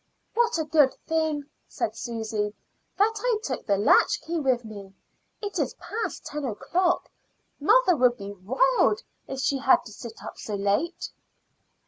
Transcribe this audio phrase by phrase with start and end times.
[0.33, 2.55] "What a good thing," said Susy,
[2.97, 4.95] "that I took the latchkey with me!
[5.43, 7.07] It is past ten o'clock.
[7.59, 11.11] Mother would be wild if she had to sit up so late."